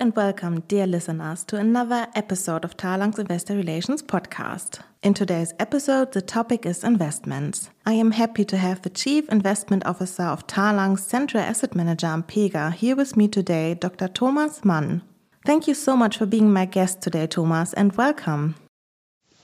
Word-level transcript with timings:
and 0.00 0.16
welcome, 0.16 0.60
dear 0.60 0.86
listeners, 0.86 1.44
to 1.44 1.56
another 1.56 2.06
episode 2.14 2.64
of 2.64 2.74
Talanx 2.74 3.18
Investor 3.18 3.54
Relations 3.54 4.02
podcast. 4.02 4.80
In 5.02 5.12
today's 5.12 5.52
episode, 5.58 6.12
the 6.12 6.22
topic 6.22 6.64
is 6.64 6.82
investments. 6.82 7.68
I 7.84 7.92
am 7.92 8.12
happy 8.12 8.46
to 8.46 8.56
have 8.56 8.80
the 8.80 8.88
Chief 8.88 9.28
Investment 9.28 9.84
Officer 9.84 10.22
of 10.22 10.46
Talanx 10.46 11.00
Central 11.00 11.42
Asset 11.42 11.74
Manager 11.74 12.06
Ampega 12.06 12.72
here 12.72 12.96
with 12.96 13.14
me 13.14 13.28
today, 13.28 13.74
Dr. 13.74 14.08
Thomas 14.08 14.64
Mann. 14.64 15.02
Thank 15.44 15.68
you 15.68 15.74
so 15.74 15.94
much 15.98 16.16
for 16.16 16.24
being 16.24 16.50
my 16.50 16.64
guest 16.64 17.02
today, 17.02 17.26
Thomas, 17.26 17.74
and 17.74 17.94
welcome. 17.94 18.54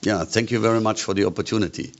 Yeah, 0.01 0.23
thank 0.23 0.49
you 0.49 0.59
very 0.59 0.81
much 0.81 1.03
for 1.03 1.13
the 1.13 1.25
opportunity. 1.25 1.91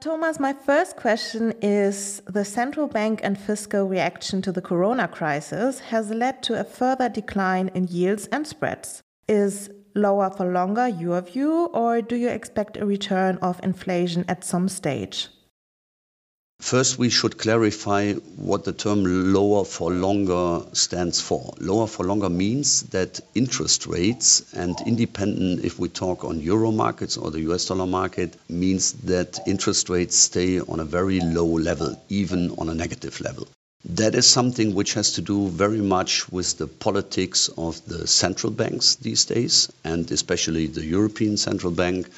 Thomas, 0.00 0.40
my 0.40 0.54
first 0.54 0.96
question 0.96 1.52
is 1.60 2.22
the 2.26 2.42
central 2.42 2.86
bank 2.86 3.20
and 3.22 3.38
fiscal 3.38 3.86
reaction 3.86 4.40
to 4.40 4.50
the 4.50 4.62
corona 4.62 5.06
crisis 5.06 5.80
has 5.80 6.08
led 6.08 6.42
to 6.44 6.58
a 6.58 6.64
further 6.64 7.10
decline 7.10 7.70
in 7.74 7.86
yields 7.86 8.26
and 8.28 8.46
spreads. 8.46 9.02
Is 9.28 9.68
lower 9.94 10.30
for 10.30 10.50
longer 10.50 10.88
your 10.88 11.20
view, 11.20 11.66
or 11.74 12.00
do 12.00 12.16
you 12.16 12.30
expect 12.30 12.78
a 12.78 12.86
return 12.86 13.36
of 13.42 13.60
inflation 13.62 14.24
at 14.26 14.42
some 14.42 14.70
stage? 14.70 15.28
First, 16.60 16.98
we 16.98 17.08
should 17.08 17.38
clarify 17.38 18.12
what 18.36 18.64
the 18.64 18.72
term 18.72 19.32
lower 19.32 19.64
for 19.64 19.90
longer 19.90 20.62
stands 20.74 21.18
for. 21.20 21.54
Lower 21.58 21.86
for 21.86 22.04
longer 22.04 22.28
means 22.28 22.82
that 22.90 23.18
interest 23.34 23.86
rates, 23.86 24.42
and 24.52 24.76
independent 24.86 25.64
if 25.64 25.78
we 25.78 25.88
talk 25.88 26.22
on 26.22 26.38
euro 26.40 26.70
markets 26.70 27.16
or 27.16 27.30
the 27.30 27.40
US 27.50 27.64
dollar 27.64 27.86
market, 27.86 28.36
means 28.48 28.92
that 29.04 29.40
interest 29.46 29.88
rates 29.88 30.16
stay 30.16 30.60
on 30.60 30.80
a 30.80 30.84
very 30.84 31.18
low 31.20 31.46
level, 31.46 32.00
even 32.10 32.50
on 32.58 32.68
a 32.68 32.74
negative 32.74 33.20
level. 33.20 33.48
That 33.86 34.14
is 34.14 34.26
something 34.26 34.74
which 34.74 34.92
has 34.94 35.12
to 35.12 35.22
do 35.22 35.48
very 35.48 35.80
much 35.80 36.30
with 36.30 36.58
the 36.58 36.66
politics 36.66 37.48
of 37.56 37.80
the 37.86 38.06
central 38.06 38.52
banks 38.52 38.96
these 38.96 39.24
days, 39.24 39.72
and 39.82 40.08
especially 40.12 40.66
the 40.66 40.84
European 40.84 41.38
Central 41.38 41.72
Bank 41.72 42.10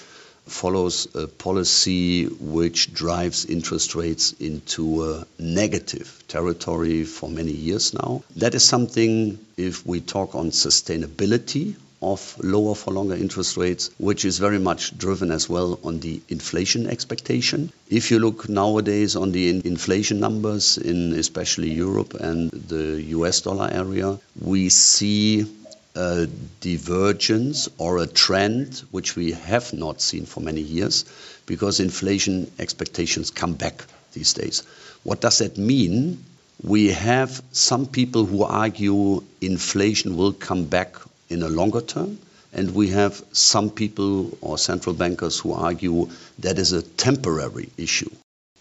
follows 0.47 1.09
a 1.15 1.27
policy 1.27 2.27
which 2.27 2.93
drives 2.93 3.45
interest 3.45 3.95
rates 3.95 4.33
into 4.33 5.11
a 5.13 5.27
negative 5.39 6.23
territory 6.29 7.05
for 7.05 7.29
many 7.29 7.53
years 7.53 7.95
now. 7.95 8.23
That 8.37 8.55
is 8.55 8.65
something, 8.65 9.39
if 9.57 9.87
we 9.87 10.01
talk 10.01 10.35
on 10.35 10.51
sustainability 10.51 11.77
of 12.03 12.37
lower 12.43 12.75
for 12.75 12.93
longer 12.93 13.15
interest 13.15 13.57
rates, 13.57 13.91
which 13.99 14.25
is 14.25 14.39
very 14.39 14.59
much 14.59 14.97
driven 14.99 15.31
as 15.31 15.49
well 15.49 15.79
on 15.85 16.01
the 16.01 16.21
inflation 16.29 16.89
expectation. 16.89 17.73
If 17.89 18.11
you 18.11 18.19
look 18.19 18.49
nowadays 18.49 19.15
on 19.15 19.31
the 19.31 19.49
inflation 19.65 20.19
numbers 20.19 20.79
in 20.79 21.13
especially 21.13 21.71
Europe 21.71 22.15
and 22.15 22.51
the 22.51 23.01
US 23.19 23.41
dollar 23.43 23.71
area, 23.73 24.19
we 24.41 24.69
see 24.69 25.47
a 25.95 26.27
divergence 26.61 27.69
or 27.79 27.99
a 27.99 28.07
trend 28.07 28.83
which 28.91 29.15
we 29.15 29.33
have 29.33 29.73
not 29.73 30.01
seen 30.01 30.25
for 30.25 30.41
many 30.41 30.61
years 30.61 31.05
because 31.47 31.81
inflation 31.81 32.51
expectations 32.59 33.31
come 33.31 33.55
back 33.55 33.85
these 34.13 34.33
days. 34.33 34.63
What 35.03 35.21
does 35.21 35.39
that 35.39 35.59
mean? 35.59 36.25
We 36.63 36.89
have 36.89 37.43
some 37.53 37.87
people 37.87 38.25
who 38.25 38.45
argue 38.45 39.23
inflation 39.41 40.17
will 40.17 40.33
come 40.33 40.65
back 40.65 40.97
in 41.29 41.43
a 41.43 41.49
longer 41.49 41.81
term, 41.81 42.19
and 42.53 42.75
we 42.75 42.91
have 42.91 43.23
some 43.33 43.71
people 43.71 44.39
or 44.41 44.59
central 44.59 44.95
bankers 44.95 45.41
who 45.41 45.53
argue 45.53 46.11
that 46.39 46.59
is 46.59 46.73
a 46.73 46.83
temporary 46.83 47.71
issue. 47.77 48.11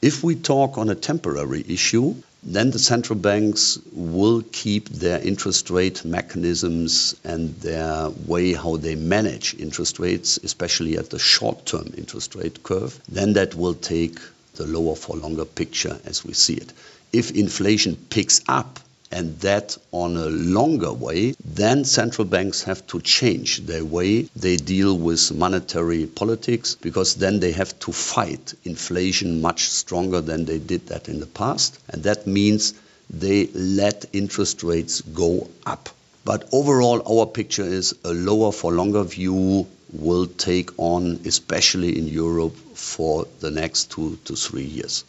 If 0.01 0.23
we 0.23 0.35
talk 0.35 0.77
on 0.77 0.89
a 0.89 0.95
temporary 0.95 1.63
issue, 1.67 2.15
then 2.43 2.71
the 2.71 2.79
central 2.79 3.17
banks 3.19 3.77
will 3.91 4.41
keep 4.51 4.89
their 4.89 5.19
interest 5.21 5.69
rate 5.69 6.03
mechanisms 6.03 7.15
and 7.23 7.55
their 7.61 8.09
way 8.09 8.53
how 8.53 8.77
they 8.77 8.95
manage 8.95 9.55
interest 9.59 9.99
rates, 9.99 10.37
especially 10.43 10.97
at 10.97 11.09
the 11.11 11.19
short 11.19 11.65
term 11.65 11.93
interest 11.97 12.33
rate 12.35 12.63
curve. 12.63 12.99
Then 13.07 13.33
that 13.33 13.53
will 13.53 13.75
take 13.75 14.19
the 14.55 14.65
lower 14.65 14.95
for 14.95 15.15
longer 15.15 15.45
picture 15.45 15.99
as 16.05 16.25
we 16.25 16.33
see 16.33 16.55
it. 16.55 16.73
If 17.13 17.31
inflation 17.31 17.95
picks 17.95 18.41
up 18.47 18.79
and 19.11 19.39
that 19.41 19.77
on 19.91 20.15
a 20.15 20.27
longer 20.27 20.91
way, 20.93 21.35
then 21.43 21.83
central 21.85 22.25
banks 22.25 22.63
have 22.63 22.85
to 22.87 23.01
change 23.01 23.65
their 23.65 23.83
way 23.83 24.23
they 24.35 24.57
deal 24.57 24.97
with 24.97 25.31
monetary 25.33 26.05
politics 26.07 26.75
because 26.75 27.15
then 27.15 27.39
they 27.39 27.51
have 27.51 27.77
to 27.79 27.91
fight 27.91 28.53
inflation 28.63 29.41
much 29.41 29.69
stronger 29.69 30.21
than 30.21 30.45
they 30.45 30.59
did 30.59 30.87
that 30.87 31.09
in 31.09 31.19
the 31.19 31.25
past. 31.25 31.79
And 31.89 32.03
that 32.03 32.25
means 32.27 32.73
they 33.09 33.47
let 33.47 34.05
interest 34.13 34.63
rates 34.63 35.01
go 35.01 35.49
up. 35.65 35.89
But 36.23 36.49
overall, 36.51 37.01
our 37.19 37.25
picture 37.25 37.63
is 37.63 37.95
a 38.03 38.13
lower 38.13 38.51
for 38.51 38.71
longer 38.71 39.03
view 39.03 39.67
will 39.91 40.27
take 40.27 40.69
on, 40.77 41.19
especially 41.25 41.97
in 41.97 42.07
Europe, 42.07 42.55
for 42.75 43.27
the 43.39 43.51
next 43.51 43.91
two 43.91 44.17
to 44.25 44.35
three 44.35 44.63
years. 44.63 45.03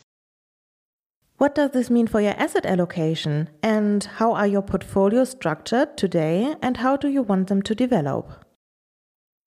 What 1.42 1.56
does 1.56 1.72
this 1.72 1.90
mean 1.90 2.06
for 2.06 2.20
your 2.20 2.34
asset 2.38 2.64
allocation? 2.66 3.50
And 3.64 4.04
how 4.04 4.34
are 4.34 4.46
your 4.46 4.62
portfolios 4.62 5.30
structured 5.30 5.96
today? 5.96 6.54
And 6.62 6.76
how 6.76 6.96
do 6.96 7.08
you 7.08 7.22
want 7.22 7.48
them 7.48 7.62
to 7.62 7.74
develop? 7.74 8.44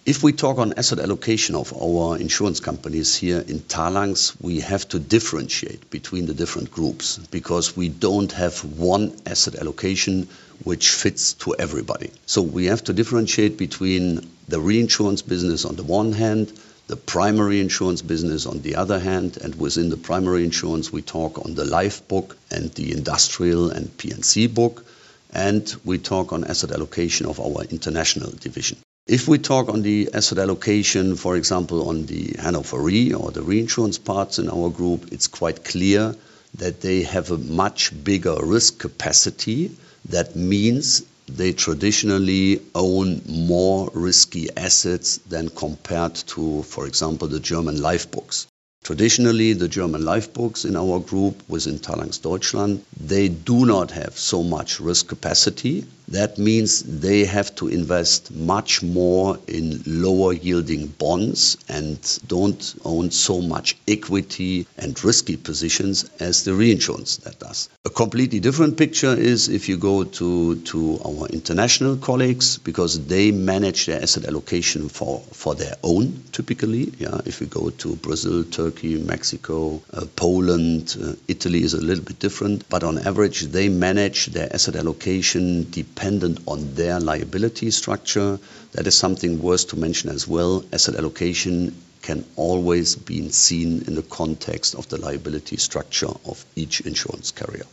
If 0.05 0.21
we 0.21 0.33
talk 0.33 0.57
on 0.57 0.73
asset 0.73 0.99
allocation 0.99 1.55
of 1.55 1.71
our 1.81 2.17
insurance 2.17 2.59
companies 2.59 3.15
here 3.15 3.39
in 3.39 3.61
Talanx, 3.61 4.35
we 4.41 4.59
have 4.59 4.85
to 4.89 4.99
differentiate 4.99 5.89
between 5.89 6.25
the 6.25 6.33
different 6.33 6.69
groups 6.69 7.17
because 7.17 7.77
we 7.77 7.87
don't 7.87 8.33
have 8.33 8.61
one 8.77 9.15
asset 9.25 9.55
allocation 9.55 10.27
which 10.65 10.89
fits 10.89 11.31
to 11.45 11.55
everybody. 11.57 12.11
So 12.25 12.41
we 12.41 12.65
have 12.65 12.83
to 12.83 12.93
differentiate 12.93 13.57
between 13.57 14.29
the 14.49 14.59
reinsurance 14.59 15.21
business 15.21 15.63
on 15.63 15.77
the 15.77 15.83
one 15.83 16.11
hand, 16.11 16.51
the 16.87 16.95
primary 16.95 17.59
insurance 17.59 18.01
business 18.01 18.45
on 18.45 18.61
the 18.61 18.75
other 18.75 18.99
hand, 18.99 19.37
and 19.37 19.55
within 19.55 19.89
the 19.89 19.97
primary 19.97 20.43
insurance, 20.43 20.91
we 20.91 21.01
talk 21.01 21.43
on 21.45 21.55
the 21.55 21.65
life 21.65 22.07
book 22.07 22.37
and 22.51 22.71
the 22.73 22.91
industrial 22.91 23.71
and 23.71 23.97
P&C 23.97 24.47
book, 24.47 24.85
and 25.33 25.75
we 25.83 25.97
talk 25.97 26.31
on 26.31 26.43
asset 26.43 26.71
allocation 26.71 27.25
of 27.25 27.39
our 27.39 27.63
international 27.63 28.31
division. 28.31 28.77
If 29.07 29.27
we 29.27 29.37
talk 29.37 29.69
on 29.69 29.81
the 29.83 30.09
asset 30.13 30.39
allocation, 30.39 31.15
for 31.15 31.35
example, 31.35 31.89
on 31.89 32.05
the 32.05 32.35
Hannover 32.39 32.79
Re 32.79 33.13
or 33.13 33.31
the 33.31 33.43
reinsurance 33.43 33.97
parts 33.97 34.39
in 34.39 34.49
our 34.49 34.69
group, 34.69 35.11
it's 35.11 35.27
quite 35.27 35.63
clear 35.63 36.15
that 36.55 36.81
they 36.81 37.03
have 37.03 37.31
a 37.31 37.37
much 37.37 37.91
bigger 38.03 38.35
risk 38.41 38.79
capacity. 38.79 39.71
That 40.09 40.35
means 40.35 41.03
they 41.27 41.53
traditionally 41.53 42.61
own 42.73 43.21
more 43.27 43.89
risky 43.93 44.49
assets 44.55 45.17
than 45.29 45.49
compared 45.49 46.15
to, 46.15 46.63
for 46.63 46.87
example, 46.87 47.27
the 47.27 47.39
German 47.39 47.81
life 47.81 48.11
books. 48.11 48.47
Traditionally, 48.85 49.53
the 49.53 49.67
German 49.67 50.05
life 50.05 50.31
books 50.31 50.63
in 50.63 50.75
our 50.75 50.99
group 50.99 51.41
within 51.49 51.79
Talanx 51.79 52.21
Deutschland, 52.21 52.85
they 52.95 53.29
do 53.29 53.65
not 53.65 53.89
have 53.89 54.15
so 54.15 54.43
much 54.43 54.79
risk 54.79 55.07
capacity. 55.07 55.85
That 56.09 56.37
means 56.37 56.83
they 56.83 57.25
have 57.25 57.55
to 57.55 57.67
invest 57.67 58.29
much 58.31 58.83
more 58.83 59.39
in 59.47 59.81
lower 59.87 60.33
yielding 60.33 60.85
bonds 60.85 61.57
and 61.67 61.97
don't 62.27 62.75
own 62.85 63.09
so 63.09 63.41
much 63.41 63.75
equity 63.87 64.67
and 64.77 65.03
risky 65.03 65.35
positions 65.35 66.07
as 66.19 66.43
the 66.43 66.53
reinsurance 66.53 67.17
that 67.17 67.39
does. 67.39 67.69
A 67.85 67.89
completely 67.89 68.39
different 68.39 68.77
picture 68.77 69.15
is 69.15 69.49
if 69.49 69.67
you 69.67 69.77
go 69.77 70.03
to, 70.03 70.57
to 70.57 71.01
our 71.03 71.27
international 71.29 71.97
colleagues 71.97 72.59
because 72.59 73.07
they 73.07 73.31
manage 73.31 73.87
their 73.87 74.03
asset 74.03 74.25
allocation 74.25 74.89
for, 74.89 75.21
for 75.31 75.55
their 75.55 75.73
own 75.81 76.21
typically. 76.31 76.93
Yeah, 76.99 77.21
if 77.25 77.41
you 77.41 77.47
go 77.47 77.71
to 77.71 77.95
Brazil, 77.95 78.43
Turkey, 78.43 78.74
Mexico, 78.83 79.81
uh, 79.93 80.05
Poland, 80.15 80.95
uh, 81.01 81.13
Italy 81.27 81.63
is 81.63 81.73
a 81.73 81.81
little 81.81 82.03
bit 82.03 82.19
different, 82.19 82.67
but 82.69 82.83
on 82.83 82.97
average 82.97 83.41
they 83.43 83.69
manage 83.69 84.27
their 84.27 84.53
asset 84.53 84.75
allocation 84.75 85.69
dependent 85.71 86.39
on 86.45 86.75
their 86.75 86.99
liability 86.99 87.71
structure. 87.71 88.39
That 88.73 88.87
is 88.87 88.95
something 88.95 89.41
worth 89.41 89.69
to 89.69 89.77
mention 89.77 90.09
as 90.09 90.27
well. 90.27 90.63
Asset 90.73 90.95
allocation 90.95 91.75
can 92.01 92.25
always 92.35 92.95
be 92.95 93.29
seen 93.29 93.83
in 93.87 93.95
the 93.95 94.03
context 94.03 94.75
of 94.75 94.87
the 94.89 94.97
liability 94.97 95.57
structure 95.57 96.13
of 96.25 96.45
each 96.55 96.81
insurance 96.81 97.31
carrier. 97.31 97.65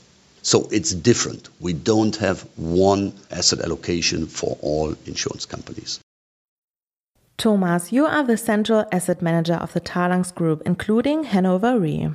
So 0.42 0.68
it's 0.70 0.92
different. 0.92 1.48
We 1.60 1.72
don't 1.72 2.16
have 2.16 2.42
one 2.56 3.12
asset 3.30 3.60
allocation 3.60 4.26
for 4.26 4.56
all 4.60 4.94
insurance 5.06 5.46
companies. 5.46 6.00
Thomas, 7.42 7.90
you 7.90 8.06
are 8.06 8.22
the 8.22 8.36
central 8.36 8.84
asset 8.92 9.20
manager 9.20 9.54
of 9.54 9.72
the 9.72 9.80
Talanx 9.80 10.32
Group, 10.32 10.62
including 10.64 11.24
Hannover 11.24 11.76
Re. 11.76 12.08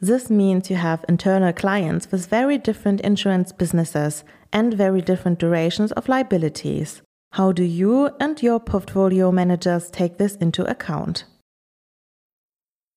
This 0.00 0.28
means 0.28 0.68
you 0.68 0.76
have 0.76 1.02
internal 1.08 1.54
clients 1.54 2.12
with 2.12 2.26
very 2.26 2.58
different 2.58 3.00
insurance 3.00 3.52
businesses 3.52 4.22
and 4.52 4.74
very 4.74 5.00
different 5.00 5.38
durations 5.38 5.92
of 5.92 6.10
liabilities. 6.10 7.00
How 7.32 7.52
do 7.52 7.64
you 7.64 8.10
and 8.20 8.42
your 8.42 8.60
portfolio 8.60 9.32
managers 9.32 9.88
take 9.88 10.18
this 10.18 10.36
into 10.36 10.70
account? 10.70 11.24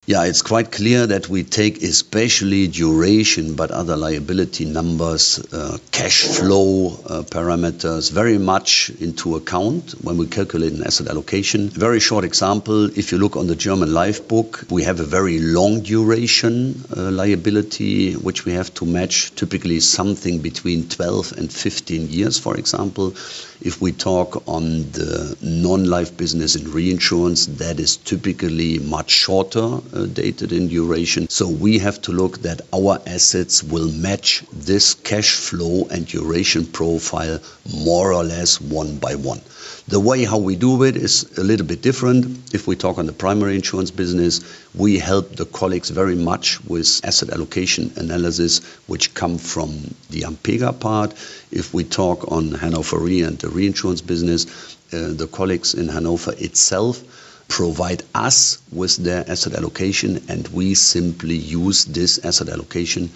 Yeah, 0.09 0.23
it's 0.23 0.41
quite 0.41 0.71
clear 0.71 1.05
that 1.05 1.29
we 1.29 1.43
take 1.43 1.83
especially 1.83 2.67
duration, 2.67 3.53
but 3.53 3.69
other 3.69 3.95
liability 3.95 4.65
numbers, 4.65 5.37
uh, 5.53 5.77
cash 5.91 6.23
flow 6.23 6.87
uh, 7.05 7.21
parameters 7.21 8.11
very 8.11 8.39
much 8.39 8.89
into 8.99 9.35
account 9.35 9.91
when 10.01 10.17
we 10.17 10.25
calculate 10.25 10.73
an 10.73 10.83
asset 10.83 11.09
allocation. 11.09 11.69
Very 11.69 11.99
short 11.99 12.25
example, 12.25 12.85
if 12.97 13.11
you 13.11 13.19
look 13.19 13.35
on 13.35 13.45
the 13.45 13.55
German 13.55 13.93
life 13.93 14.27
book, 14.27 14.65
we 14.71 14.81
have 14.81 14.99
a 14.99 15.03
very 15.03 15.37
long 15.37 15.81
duration 15.81 16.83
uh, 16.97 17.11
liability, 17.11 18.13
which 18.13 18.45
we 18.45 18.53
have 18.53 18.73
to 18.73 18.87
match 18.87 19.35
typically 19.35 19.79
something 19.79 20.39
between 20.39 20.89
12 20.89 21.33
and 21.37 21.53
15 21.53 22.09
years, 22.09 22.39
for 22.39 22.57
example. 22.57 23.13
If 23.61 23.79
we 23.79 23.91
talk 23.91 24.47
on 24.47 24.89
the 24.91 25.37
non-life 25.41 26.17
business 26.17 26.55
in 26.55 26.71
reinsurance, 26.71 27.45
that 27.61 27.79
is 27.79 27.97
typically 27.97 28.79
much 28.79 29.11
shorter 29.11 29.81
dated 30.07 30.51
in 30.51 30.67
duration. 30.67 31.29
So 31.29 31.47
we 31.47 31.79
have 31.79 32.01
to 32.03 32.11
look 32.11 32.39
that 32.39 32.61
our 32.73 32.99
assets 33.05 33.63
will 33.63 33.91
match 33.91 34.43
this 34.51 34.93
cash 34.93 35.31
flow 35.35 35.87
and 35.91 36.07
duration 36.07 36.65
profile 36.65 37.39
more 37.73 38.13
or 38.13 38.23
less 38.23 38.59
one 38.59 38.97
by 38.97 39.15
one. 39.15 39.41
The 39.87 39.99
way 39.99 40.23
how 40.23 40.37
we 40.37 40.55
do 40.55 40.83
it 40.83 40.95
is 40.95 41.37
a 41.37 41.43
little 41.43 41.65
bit 41.65 41.81
different. 41.81 42.53
If 42.53 42.67
we 42.67 42.75
talk 42.75 42.99
on 42.99 43.07
the 43.07 43.11
primary 43.11 43.55
insurance 43.55 43.89
business, 43.89 44.41
we 44.75 44.99
help 44.99 45.35
the 45.35 45.45
colleagues 45.45 45.89
very 45.89 46.15
much 46.15 46.63
with 46.65 47.01
asset 47.03 47.31
allocation 47.31 47.91
analysis, 47.95 48.59
which 48.85 49.15
come 49.15 49.39
from 49.39 49.95
the 50.11 50.25
Ampega 50.25 50.73
part. 50.73 51.13
If 51.51 51.73
we 51.73 51.83
talk 51.85 52.31
on 52.31 52.51
Hannover 52.51 52.99
Re 52.99 53.23
and 53.23 53.39
the 53.39 53.49
reinsurance 53.49 54.01
business, 54.01 54.45
uh, 54.93 55.13
the 55.13 55.27
colleagues 55.27 55.73
in 55.73 55.87
Hanover 55.87 56.33
itself 56.37 57.03
provide 57.49 58.03
us 58.15 58.59
with 58.71 58.95
their 58.97 59.29
asset 59.29 59.53
allocation, 59.55 60.23
and 60.29 60.47
we 60.49 60.73
simply 60.75 61.35
use 61.35 61.83
this 61.85 62.23
asset 62.23 62.47
allocation 62.47 63.09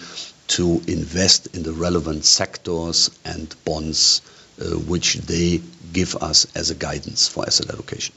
to 0.48 0.82
invest 0.86 1.56
in 1.56 1.62
the 1.62 1.72
relevant 1.72 2.24
sectors 2.24 3.10
and 3.24 3.54
bonds 3.64 4.20
uh, 4.60 4.66
which 4.86 5.14
they 5.14 5.62
give 5.92 6.14
us 6.16 6.46
as 6.54 6.70
a 6.70 6.74
guidance 6.74 7.26
for 7.26 7.46
asset 7.46 7.70
allocation. 7.70 8.14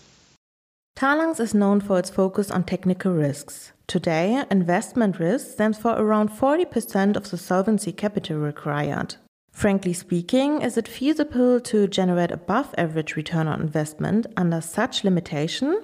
Talanx 0.97 1.39
is 1.39 1.53
known 1.53 1.79
for 1.79 1.99
its 1.99 2.09
focus 2.09 2.51
on 2.51 2.63
technical 2.63 3.13
risks. 3.13 3.71
Today, 3.85 4.43
investment 4.51 5.19
risk 5.19 5.51
stands 5.51 5.77
for 5.77 5.91
around 5.91 6.29
40% 6.29 7.15
of 7.15 7.29
the 7.29 7.37
solvency 7.37 7.91
capital 7.91 8.37
required. 8.37 9.15
Frankly 9.51 9.93
speaking, 9.93 10.61
is 10.61 10.77
it 10.77 10.87
feasible 10.87 11.59
to 11.61 11.87
generate 11.87 12.31
above 12.31 12.73
average 12.77 13.15
return 13.15 13.47
on 13.47 13.61
investment 13.61 14.25
under 14.35 14.59
such 14.59 15.03
limitation? 15.03 15.81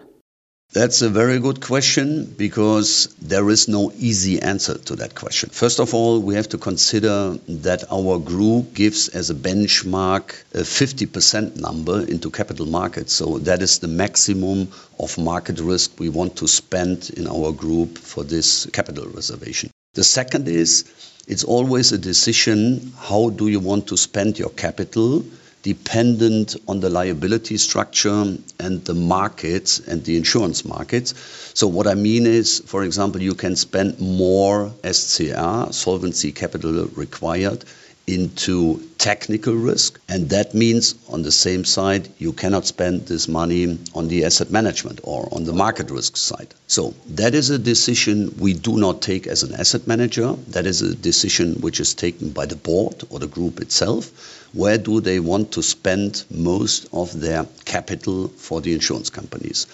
That's 0.71 1.04
a 1.04 1.10
very 1.10 1.39
good 1.39 1.62
question 1.62 2.25
because 2.25 3.13
there 3.21 3.48
is 3.51 3.68
no 3.68 3.92
easy 3.95 4.42
answer 4.42 4.75
to 4.75 4.95
that 4.95 5.13
question. 5.13 5.50
First 5.51 5.80
of 5.80 5.94
all, 5.94 6.19
we 6.19 6.33
have 6.33 6.50
to 6.50 6.57
consider 6.57 7.38
that 7.48 7.83
our 7.92 8.18
group 8.18 8.74
gives 8.74 9.07
as 9.10 9.30
a 9.30 9.36
benchmark 9.36 10.33
a 10.56 10.63
50% 10.63 11.57
number 11.57 12.04
into 12.04 12.31
capital 12.31 12.65
markets. 12.65 13.13
So 13.13 13.38
that 13.39 13.62
is 13.62 13.80
the 13.80 13.88
maximum 13.88 14.69
of 15.00 15.15
market 15.19 15.60
risk 15.60 16.00
we 16.00 16.10
want 16.10 16.38
to 16.38 16.48
spend 16.48 17.12
in 17.12 17.27
our 17.27 17.51
group 17.51 18.00
for 18.00 18.24
this 18.24 18.66
capital 18.74 19.06
reservation. 19.06 19.69
The 19.94 20.04
second 20.04 20.48
is 20.48 20.86
it's 21.27 21.44
always 21.44 21.92
a 21.92 22.00
decision 22.00 22.94
how 22.98 23.30
do 23.30 23.48
you 23.48 23.59
want 23.59 23.88
to 23.89 23.98
spend 23.98 24.39
your 24.39 24.50
capital 24.50 25.24
dependent 25.63 26.57
on 26.68 26.81
the 26.81 26.89
liability 26.89 27.57
structure 27.57 28.38
and 28.60 28.86
the 28.86 28.94
markets 28.94 29.80
and 29.80 30.04
the 30.04 30.18
insurance 30.18 30.65
markets. 30.65 31.15
So 31.56 31.68
what 31.68 31.88
I 31.88 31.95
mean 31.95 32.27
is, 32.27 32.60
for 32.60 32.83
example, 32.83 33.21
you 33.21 33.33
can 33.33 33.56
spend 33.56 34.00
more 34.00 34.71
SCR, 34.83 35.71
solvency 35.71 36.33
capital 36.33 36.86
required, 36.95 37.63
into 38.06 38.82
technical 38.98 39.54
risk. 39.54 40.00
And 40.10 40.30
that 40.30 40.54
means, 40.54 40.96
on 41.10 41.22
the 41.22 41.32
same 41.32 41.64
side, 41.64 42.10
you 42.18 42.34
cannot 42.34 42.66
spend 42.66 43.08
this 43.08 43.28
money 43.28 43.80
on 43.96 44.08
the 44.08 44.26
asset 44.26 44.52
management 44.52 45.00
or 45.04 45.30
on 45.32 45.46
the 45.46 45.54
market 45.54 45.90
risk 45.90 46.18
side. 46.18 46.54
So, 46.68 46.94
that 47.10 47.34
is 47.34 47.50
a 47.50 47.58
decision 47.58 48.36
we 48.40 48.54
do 48.54 48.78
not 48.78 49.02
take 49.02 49.28
as 49.28 49.44
an 49.44 49.54
asset 49.54 49.88
manager. 49.88 50.34
That 50.50 50.66
is 50.66 50.82
a 50.82 50.96
decision 50.96 51.56
which 51.62 51.80
is 51.80 51.94
taken 51.94 52.32
by 52.32 52.46
the 52.46 52.56
board 52.56 53.04
or 53.10 53.20
the 53.20 53.28
group 53.28 53.62
itself. 53.62 54.50
Where 54.54 54.78
do 54.78 55.00
they 55.00 55.20
want 55.20 55.54
to 55.54 55.64
spend 55.64 56.24
most 56.30 56.88
of 56.92 57.20
their 57.20 57.46
capital 57.66 58.28
for 58.28 58.62
the 58.62 58.74
insurance 58.74 59.10
companies? 59.10 59.68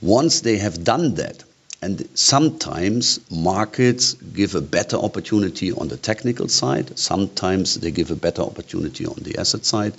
Once 0.00 0.40
they 0.40 0.58
have 0.58 0.82
done 0.82 1.14
that, 1.14 1.44
and 1.82 2.08
sometimes 2.14 3.18
markets 3.28 4.14
give 4.14 4.54
a 4.54 4.60
better 4.60 4.96
opportunity 4.96 5.72
on 5.72 5.88
the 5.88 5.96
technical 5.96 6.48
side. 6.48 6.96
Sometimes 6.96 7.74
they 7.74 7.90
give 7.90 8.12
a 8.12 8.16
better 8.16 8.42
opportunity 8.42 9.04
on 9.04 9.16
the 9.16 9.38
asset 9.38 9.64
side. 9.64 9.94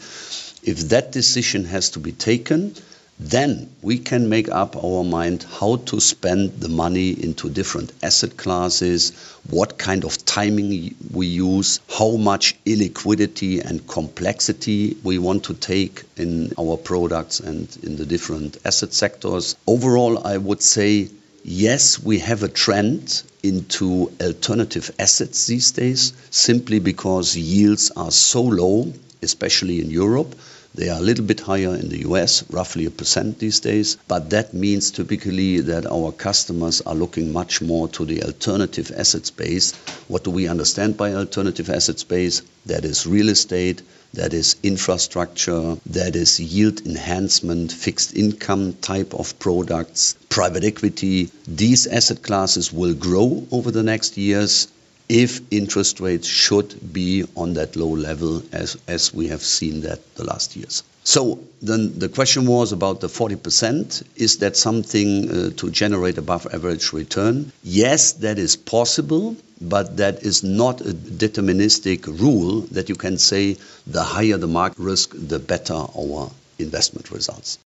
If 0.63 0.89
that 0.89 1.11
decision 1.11 1.65
has 1.65 1.89
to 1.91 1.99
be 1.99 2.13
taken, 2.13 2.73
then 3.19 3.69
we 3.81 3.99
can 3.99 4.29
make 4.29 4.49
up 4.49 4.75
our 4.81 5.03
mind 5.03 5.45
how 5.59 5.75
to 5.75 5.99
spend 5.99 6.59
the 6.59 6.69
money 6.69 7.11
into 7.11 7.49
different 7.49 7.91
asset 8.01 8.37
classes, 8.37 9.11
what 9.49 9.77
kind 9.77 10.03
of 10.03 10.25
timing 10.25 10.95
we 11.11 11.27
use, 11.27 11.79
how 11.89 12.15
much 12.15 12.55
illiquidity 12.63 13.63
and 13.63 13.87
complexity 13.87 14.97
we 15.03 15.19
want 15.19 15.43
to 15.43 15.53
take 15.53 16.03
in 16.15 16.53
our 16.57 16.77
products 16.77 17.39
and 17.39 17.77
in 17.83 17.97
the 17.97 18.05
different 18.05 18.57
asset 18.65 18.93
sectors. 18.93 19.57
Overall, 19.67 20.25
I 20.25 20.37
would 20.37 20.61
say 20.63 21.09
yes, 21.43 22.01
we 22.01 22.19
have 22.19 22.43
a 22.43 22.47
trend 22.47 23.23
into 23.43 24.11
alternative 24.21 24.91
assets 24.97 25.45
these 25.47 25.71
days, 25.71 26.13
simply 26.29 26.79
because 26.79 27.35
yields 27.35 27.91
are 27.95 28.11
so 28.11 28.41
low, 28.41 28.91
especially 29.21 29.81
in 29.81 29.89
Europe. 29.89 30.35
They 30.75 30.89
are 30.89 30.99
a 30.99 31.03
little 31.03 31.23
bit 31.23 31.41
higher 31.41 31.75
in 31.75 31.89
the 31.89 31.99
US, 32.09 32.43
roughly 32.49 32.85
a 32.85 32.89
percent 32.89 33.37
these 33.37 33.59
days. 33.59 33.97
But 34.07 34.31
that 34.31 34.55
means 34.55 34.89
typically 34.89 35.61
that 35.61 35.85
our 35.85 36.11
customers 36.11 36.81
are 36.81 36.95
looking 36.95 37.31
much 37.31 37.61
more 37.61 37.87
to 37.89 38.05
the 38.05 38.23
alternative 38.23 38.91
asset 38.97 39.27
space. 39.27 39.73
What 40.07 40.23
do 40.23 40.31
we 40.31 40.47
understand 40.47 40.97
by 40.97 41.13
alternative 41.13 41.69
asset 41.69 41.99
space? 41.99 42.41
That 42.65 42.85
is 42.85 43.05
real 43.05 43.29
estate, 43.29 43.83
that 44.15 44.33
is 44.33 44.55
infrastructure, 44.63 45.77
that 45.85 46.15
is 46.15 46.39
yield 46.39 46.85
enhancement, 46.87 47.71
fixed 47.71 48.15
income 48.15 48.73
type 48.73 49.13
of 49.13 49.37
products, 49.37 50.15
private 50.29 50.63
equity. 50.63 51.29
These 51.47 51.85
asset 51.85 52.23
classes 52.23 52.73
will 52.73 52.95
grow 52.95 53.45
over 53.51 53.69
the 53.69 53.83
next 53.83 54.17
years 54.17 54.67
if 55.13 55.41
interest 55.51 55.99
rates 55.99 56.27
should 56.27 56.91
be 56.91 57.23
on 57.35 57.53
that 57.53 57.75
low 57.75 57.89
level 57.89 58.41
as, 58.51 58.75
as 58.87 59.13
we 59.13 59.27
have 59.27 59.43
seen 59.43 59.81
that 59.81 59.99
the 60.15 60.23
last 60.23 60.55
years. 60.55 60.81
So 61.03 61.39
then 61.61 61.99
the 61.99 62.09
question 62.09 62.47
was 62.47 62.71
about 62.71 62.99
the 62.99 63.07
40%. 63.07 64.03
Is 64.15 64.37
that 64.37 64.57
something 64.57 65.29
uh, 65.29 65.49
to 65.57 65.69
generate 65.69 66.17
above 66.17 66.47
average 66.51 66.93
return? 66.93 67.51
Yes, 67.63 68.13
that 68.13 68.39
is 68.39 68.55
possible, 68.55 69.35
but 69.61 69.97
that 69.97 70.23
is 70.23 70.43
not 70.43 70.81
a 70.81 70.93
deterministic 70.93 72.07
rule 72.07 72.61
that 72.71 72.89
you 72.89 72.95
can 72.95 73.19
say 73.19 73.57
the 73.85 74.01
higher 74.01 74.37
the 74.37 74.47
market 74.47 74.79
risk, 74.79 75.11
the 75.13 75.37
better 75.37 75.75
our 75.75 76.31
investment 76.57 77.11
results. 77.11 77.59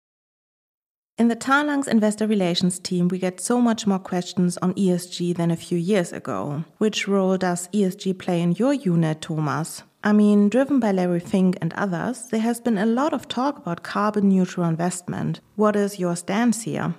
In 1.17 1.29
the 1.29 1.35
Talanx 1.37 1.87
investor 1.87 2.27
relations 2.27 2.77
team, 2.77 3.07
we 3.07 3.19
get 3.19 3.39
so 3.39 3.61
much 3.61 3.87
more 3.87 3.99
questions 3.99 4.57
on 4.57 4.73
ESG 4.73 5.33
than 5.37 5.49
a 5.49 5.55
few 5.55 5.77
years 5.77 6.11
ago. 6.11 6.65
Which 6.77 7.07
role 7.07 7.37
does 7.37 7.69
ESG 7.69 8.19
play 8.19 8.41
in 8.41 8.51
your 8.51 8.73
unit, 8.73 9.21
Thomas? 9.21 9.83
I 10.03 10.11
mean, 10.11 10.49
driven 10.49 10.81
by 10.81 10.91
Larry 10.91 11.21
Fink 11.21 11.57
and 11.61 11.71
others, 11.75 12.27
there 12.31 12.41
has 12.41 12.59
been 12.59 12.77
a 12.77 12.85
lot 12.85 13.13
of 13.13 13.29
talk 13.29 13.57
about 13.57 13.81
carbon 13.81 14.27
neutral 14.27 14.67
investment. 14.67 15.39
What 15.55 15.77
is 15.77 15.99
your 15.99 16.17
stance 16.17 16.63
here? 16.63 16.95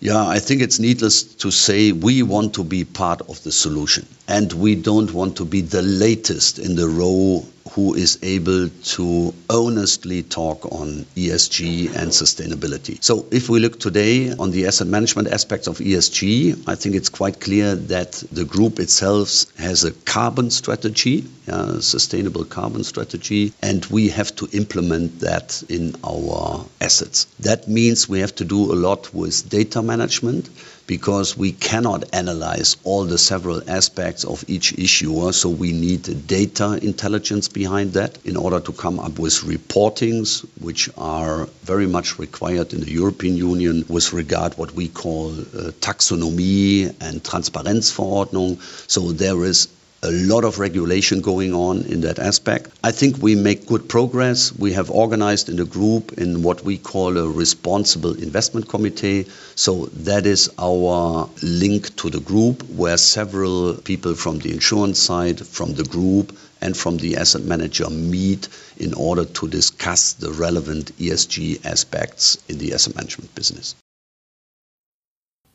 Yeah, 0.00 0.26
I 0.26 0.40
think 0.40 0.60
it's 0.60 0.80
needless 0.80 1.22
to 1.22 1.52
say 1.52 1.92
we 1.92 2.24
want 2.24 2.54
to 2.54 2.64
be 2.64 2.84
part 2.84 3.20
of 3.28 3.40
the 3.44 3.52
solution 3.52 4.04
and 4.26 4.52
we 4.52 4.74
don't 4.74 5.12
want 5.12 5.36
to 5.36 5.44
be 5.44 5.60
the 5.60 5.82
latest 5.82 6.58
in 6.58 6.74
the 6.74 6.88
row 6.88 7.44
who 7.70 7.94
is 7.94 8.18
able 8.22 8.68
to 8.68 9.34
honestly 9.50 10.22
talk 10.22 10.64
on 10.72 11.04
ESG 11.16 11.94
and 11.94 12.10
sustainability. 12.10 13.02
So, 13.02 13.26
if 13.30 13.48
we 13.48 13.60
look 13.60 13.80
today 13.80 14.32
on 14.32 14.50
the 14.50 14.66
asset 14.66 14.86
management 14.86 15.28
aspects 15.28 15.66
of 15.66 15.78
ESG, 15.78 16.68
I 16.68 16.74
think 16.74 16.94
it's 16.94 17.08
quite 17.08 17.40
clear 17.40 17.74
that 17.74 18.22
the 18.32 18.44
group 18.44 18.78
itself 18.78 19.46
has 19.58 19.84
a 19.84 19.92
carbon 19.92 20.50
strategy, 20.50 21.24
a 21.46 21.80
sustainable 21.80 22.44
carbon 22.44 22.84
strategy, 22.84 23.52
and 23.62 23.84
we 23.86 24.08
have 24.10 24.34
to 24.36 24.48
implement 24.52 25.20
that 25.20 25.62
in 25.68 25.94
our 26.04 26.64
assets. 26.80 27.26
That 27.40 27.68
means 27.68 28.08
we 28.08 28.20
have 28.20 28.34
to 28.36 28.44
do 28.44 28.72
a 28.72 28.76
lot 28.76 29.12
with 29.14 29.48
data 29.48 29.82
management 29.82 30.48
because 30.88 31.36
we 31.36 31.52
cannot 31.52 32.02
analyze 32.14 32.76
all 32.82 33.04
the 33.04 33.18
several 33.18 33.60
aspects 33.70 34.24
of 34.24 34.42
each 34.48 34.72
issuer. 34.76 35.32
So 35.32 35.50
we 35.50 35.72
need 35.72 36.26
data 36.26 36.80
intelligence 36.82 37.46
behind 37.46 37.92
that 37.92 38.18
in 38.24 38.36
order 38.36 38.58
to 38.58 38.72
come 38.72 38.98
up 38.98 39.18
with 39.18 39.34
reportings, 39.44 40.44
which 40.60 40.88
are 40.96 41.46
very 41.62 41.86
much 41.86 42.18
required 42.18 42.72
in 42.72 42.80
the 42.80 42.90
European 42.90 43.36
Union 43.36 43.84
with 43.88 44.12
regard 44.14 44.56
what 44.56 44.72
we 44.72 44.88
call 44.88 45.30
uh, 45.30 45.70
taxonomy 45.86 46.86
and 47.02 47.22
Transparenzverordnung. 47.22 48.58
So 48.90 49.12
there 49.12 49.44
is 49.44 49.68
a 50.02 50.10
lot 50.12 50.44
of 50.44 50.58
regulation 50.60 51.20
going 51.20 51.52
on 51.52 51.82
in 51.82 52.02
that 52.02 52.18
aspect. 52.18 52.70
I 52.84 52.92
think 52.92 53.18
we 53.18 53.34
make 53.34 53.66
good 53.66 53.88
progress. 53.88 54.52
We 54.52 54.72
have 54.74 54.90
organized 54.90 55.48
in 55.48 55.56
the 55.56 55.64
group 55.64 56.12
in 56.12 56.42
what 56.42 56.62
we 56.62 56.78
call 56.78 57.18
a 57.18 57.28
responsible 57.28 58.14
investment 58.14 58.68
committee. 58.68 59.26
So 59.56 59.86
that 59.86 60.24
is 60.24 60.50
our 60.58 61.28
link 61.42 61.96
to 61.96 62.10
the 62.10 62.20
group 62.20 62.62
where 62.70 62.96
several 62.96 63.74
people 63.74 64.14
from 64.14 64.38
the 64.38 64.52
insurance 64.52 65.00
side, 65.00 65.44
from 65.44 65.74
the 65.74 65.84
group, 65.84 66.36
and 66.60 66.76
from 66.76 66.96
the 66.98 67.16
asset 67.16 67.42
manager 67.42 67.90
meet 67.90 68.48
in 68.76 68.94
order 68.94 69.24
to 69.24 69.48
discuss 69.48 70.12
the 70.14 70.32
relevant 70.32 70.96
ESG 70.98 71.64
aspects 71.64 72.38
in 72.48 72.58
the 72.58 72.72
asset 72.74 72.94
management 72.94 73.34
business. 73.34 73.74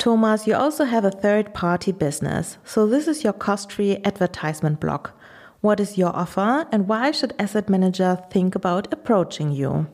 Thomas, 0.04 0.46
you 0.46 0.54
also 0.54 0.84
have 0.84 1.06
a 1.06 1.12
third 1.12 1.54
party 1.54 1.94
business. 1.94 2.58
So 2.66 2.86
this 2.86 3.08
is 3.08 3.24
your 3.24 3.32
cost 3.32 3.72
free 3.72 4.00
advertisement 4.04 4.82
block. 4.82 5.18
What 5.62 5.80
is 5.80 5.98
your 5.98 6.14
offer 6.14 6.68
and 6.74 6.90
why 6.90 7.12
should 7.12 7.34
asset 7.40 7.70
manager 7.70 8.22
think 8.30 8.54
about 8.54 8.92
approaching 8.92 9.54
you? 9.54 9.88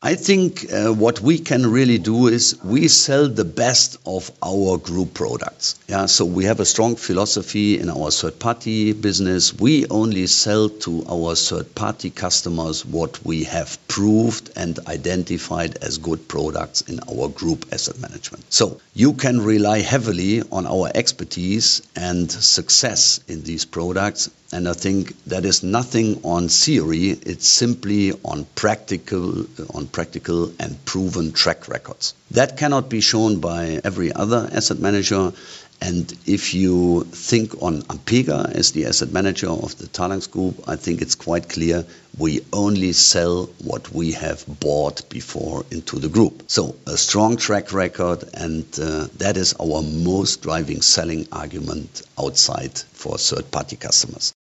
I 0.00 0.14
think 0.14 0.72
uh, 0.72 0.92
what 0.92 1.20
we 1.20 1.40
can 1.40 1.66
really 1.66 1.98
do 1.98 2.28
is 2.28 2.56
we 2.62 2.86
sell 2.86 3.28
the 3.28 3.44
best 3.44 3.96
of 4.06 4.30
our 4.40 4.78
group 4.78 5.12
products. 5.12 5.74
Yeah, 5.88 6.06
so 6.06 6.24
we 6.24 6.44
have 6.44 6.60
a 6.60 6.64
strong 6.64 6.94
philosophy 6.94 7.80
in 7.80 7.90
our 7.90 8.12
third 8.12 8.38
party 8.38 8.92
business. 8.92 9.52
We 9.52 9.88
only 9.88 10.28
sell 10.28 10.68
to 10.86 11.04
our 11.08 11.34
third 11.34 11.74
party 11.74 12.10
customers 12.10 12.86
what 12.86 13.18
we 13.24 13.42
have 13.44 13.76
proved 13.88 14.52
and 14.54 14.78
identified 14.86 15.78
as 15.82 15.98
good 15.98 16.28
products 16.28 16.82
in 16.82 17.00
our 17.00 17.28
group 17.28 17.66
asset 17.72 17.98
management. 17.98 18.44
So 18.52 18.80
you 18.94 19.14
can 19.14 19.40
rely 19.40 19.80
heavily 19.80 20.42
on 20.52 20.68
our 20.68 20.92
expertise 20.94 21.82
and 21.96 22.30
success 22.30 23.18
in 23.26 23.42
these 23.42 23.64
products 23.64 24.30
and 24.50 24.66
I 24.66 24.72
think 24.72 25.12
that 25.24 25.44
is 25.44 25.62
nothing 25.62 26.20
on 26.24 26.48
theory, 26.48 27.10
it's 27.10 27.46
simply 27.46 28.12
on 28.24 28.46
practical, 28.54 29.44
on 29.74 29.87
practical 29.92 30.52
and 30.58 30.84
proven 30.84 31.32
track 31.32 31.68
records. 31.68 32.14
That 32.30 32.56
cannot 32.56 32.88
be 32.88 33.00
shown 33.00 33.40
by 33.40 33.80
every 33.84 34.12
other 34.12 34.48
asset 34.52 34.78
manager. 34.78 35.32
And 35.80 36.12
if 36.26 36.54
you 36.54 37.04
think 37.04 37.62
on 37.62 37.82
Ampega 37.82 38.50
as 38.52 38.72
the 38.72 38.86
asset 38.86 39.12
manager 39.12 39.48
of 39.48 39.78
the 39.78 39.86
Talanx 39.86 40.28
Group, 40.30 40.64
I 40.66 40.76
think 40.76 41.02
it's 41.02 41.14
quite 41.14 41.48
clear 41.48 41.84
we 42.18 42.40
only 42.52 42.92
sell 42.92 43.46
what 43.62 43.92
we 43.92 44.12
have 44.12 44.44
bought 44.60 45.08
before 45.08 45.64
into 45.70 46.00
the 46.00 46.08
group. 46.08 46.44
So 46.48 46.74
a 46.86 46.96
strong 46.96 47.36
track 47.36 47.72
record, 47.72 48.24
and 48.34 48.64
uh, 48.80 49.06
that 49.18 49.36
is 49.36 49.54
our 49.54 49.82
most 49.82 50.42
driving 50.42 50.82
selling 50.82 51.28
argument 51.30 52.02
outside 52.18 52.76
for 52.76 53.16
third 53.16 53.50
party 53.52 53.76
customers. 53.76 54.32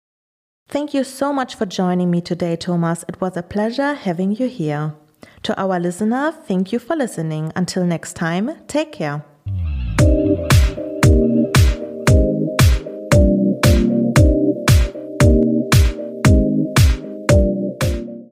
Thank 0.68 0.94
you 0.94 1.04
so 1.04 1.32
much 1.32 1.54
for 1.54 1.64
joining 1.64 2.10
me 2.10 2.20
today, 2.20 2.56
Thomas. 2.56 3.04
It 3.08 3.20
was 3.20 3.36
a 3.36 3.42
pleasure 3.42 3.94
having 3.94 4.32
you 4.32 4.48
here. 4.48 4.94
To 5.44 5.60
our 5.60 5.78
listener, 5.78 6.32
thank 6.32 6.72
you 6.72 6.78
for 6.78 6.96
listening. 6.96 7.52
Until 7.54 7.84
next 7.84 8.14
time, 8.14 8.50
take 8.66 8.92
care. 8.92 9.24